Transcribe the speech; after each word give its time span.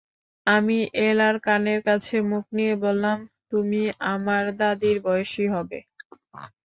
আমি 0.47 0.77
এলার 1.01 1.35
কানের 1.45 1.79
কাছে 1.87 2.15
মুখ 2.29 2.43
নিয়ে 2.57 2.75
বললাম, 2.83 3.17
তুমি 3.51 3.81
আমার 4.13 4.43
দাদির 4.59 4.97
বয়সী 5.05 5.45
হবে। 5.55 5.79